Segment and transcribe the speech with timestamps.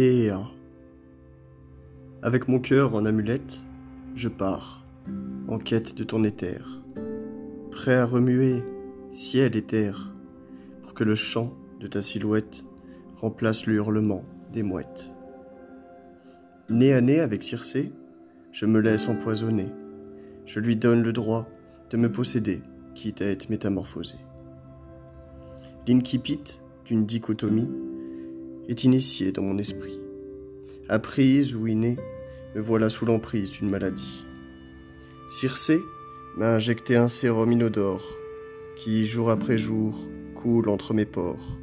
[0.00, 0.30] Ea.
[2.22, 3.64] Avec mon cœur en amulette,
[4.14, 4.86] je pars,
[5.48, 6.84] en quête de ton éther,
[7.72, 8.62] prêt à remuer
[9.10, 10.14] ciel et terre,
[10.84, 12.64] pour que le chant de ta silhouette
[13.16, 14.22] remplace le hurlement
[14.52, 15.10] des mouettes.
[16.70, 17.90] Nez à nez avec Circé,
[18.52, 19.66] je me laisse empoisonner,
[20.46, 21.48] je lui donne le droit
[21.90, 22.62] de me posséder,
[22.94, 24.14] quitte à être métamorphosé.
[25.88, 27.87] L'incipit d'une dichotomie
[28.68, 29.98] est initié dans mon esprit.
[30.88, 31.96] Apprise ou innée,
[32.54, 34.24] me voilà sous l'emprise d'une maladie.
[35.28, 35.80] Circé
[36.36, 38.04] m'a injecté un sérum inodore
[38.76, 39.98] qui, jour après jour,
[40.34, 41.58] coule entre mes pores.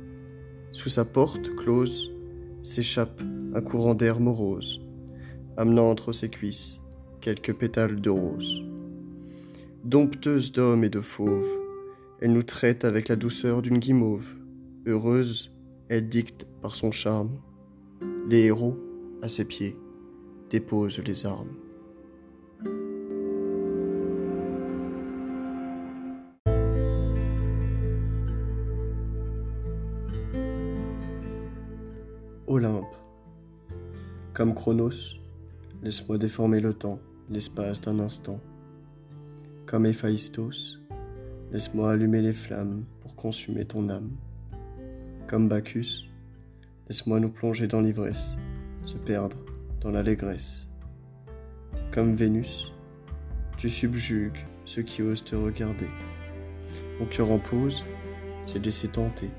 [0.71, 2.11] Sous sa porte close
[2.61, 3.21] s'échappe
[3.53, 4.81] un courant d'air morose,
[5.55, 6.81] amenant entre ses cuisses
[7.21, 8.63] quelques pétales de rose.
[9.85, 11.47] Dompteuse d'hommes et de fauves,
[12.19, 14.27] elle nous traite avec la douceur d'une guimauve.
[14.85, 15.55] Heureuse,
[15.89, 17.29] elle dicte par son charme.
[18.27, 18.75] Les héros,
[19.21, 19.77] à ses pieds,
[20.49, 21.53] déposent les armes.
[32.47, 32.95] Olympe.
[34.33, 35.19] Comme Chronos,
[35.83, 36.97] laisse-moi déformer le temps,
[37.29, 38.39] l'espace d'un instant.
[39.67, 40.79] Comme Héphaïstos,
[41.51, 44.09] laisse-moi allumer les flammes pour consumer ton âme.
[45.27, 46.09] Comme Bacchus,
[46.87, 48.35] laisse-moi nous plonger dans l'ivresse,
[48.83, 49.37] se perdre
[49.81, 50.67] dans l'allégresse.
[51.91, 52.71] Comme Vénus,
[53.57, 55.87] tu subjugues ceux qui osent te regarder.
[56.99, 57.83] Mon cœur en pause
[58.43, 59.29] s'est laissé tenter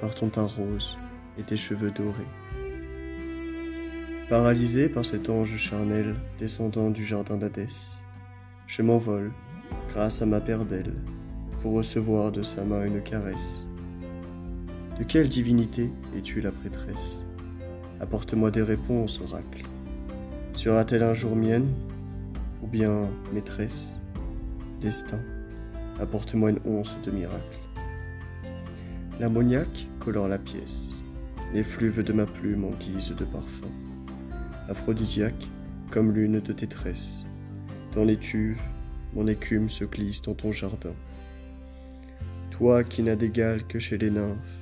[0.00, 0.98] par ton teint rose
[1.38, 2.26] et tes cheveux dorés.
[4.28, 8.02] Paralysé par cet ange charnel descendant du jardin d'Hadès,
[8.66, 9.32] je m'envole
[9.88, 10.94] grâce à ma paire d'ailes
[11.60, 13.66] pour recevoir de sa main une caresse.
[15.00, 17.24] De quelle divinité es-tu la prêtresse?
[18.00, 19.64] Apporte-moi des réponses, oracle.
[20.52, 21.72] Sera-t-elle un jour mienne
[22.62, 23.98] ou bien maîtresse
[24.78, 25.20] Destin,
[25.98, 27.58] apporte-moi une once de miracle.
[29.18, 31.02] L'ammoniaque colore la pièce,
[31.54, 33.70] l'effluve de ma plume en guise de parfum.
[34.68, 35.48] Aphrodisiaque,
[35.90, 37.24] comme l'une de tes tresses.
[37.94, 38.60] Dans les tuves,
[39.14, 40.92] mon écume se glisse dans ton jardin.
[42.50, 44.59] Toi qui n'as d'égal que chez les nymphes,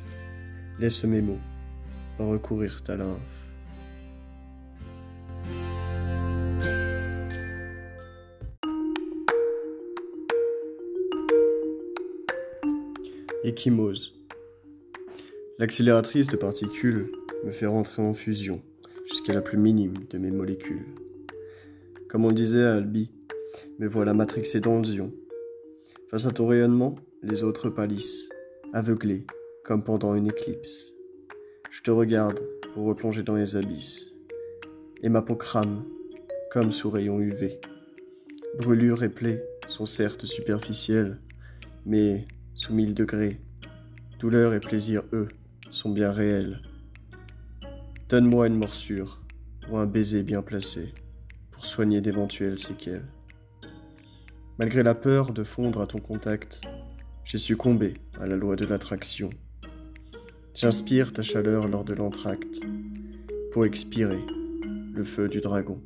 [0.80, 1.40] Laisse mes mots
[2.20, 3.18] recourir ta lymphe.
[13.44, 14.14] Échymose.
[15.58, 17.10] L'accélératrice de particules
[17.44, 18.62] me fait rentrer en fusion
[19.06, 20.86] jusqu'à la plus minime de mes molécules.
[22.08, 23.10] Comme on disait à Albi,
[23.78, 24.84] me voilà matrixé dans le
[26.10, 28.28] Face à ton rayonnement, les autres pâlissent,
[28.72, 29.26] aveuglés,
[29.68, 30.94] comme pendant une éclipse.
[31.70, 32.40] Je te regarde
[32.72, 34.14] pour replonger dans les abysses,
[35.02, 35.84] et ma peau crame
[36.50, 37.60] comme sous rayon UV.
[38.56, 41.20] Brûlures et plaies sont certes superficielles,
[41.84, 43.42] mais sous mille degrés,
[44.18, 45.28] douleur et plaisir, eux,
[45.68, 46.62] sont bien réels.
[48.08, 49.20] Donne-moi une morsure
[49.70, 50.94] ou un baiser bien placé
[51.50, 53.04] pour soigner d'éventuelles séquelles.
[54.58, 56.62] Malgré la peur de fondre à ton contact,
[57.26, 59.28] j'ai succombé à la loi de l'attraction.
[60.60, 62.58] J'inspire ta chaleur lors de l'entracte
[63.52, 64.18] pour expirer
[64.92, 65.80] le feu du dragon.